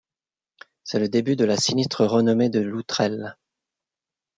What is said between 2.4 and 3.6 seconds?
de Loutrel.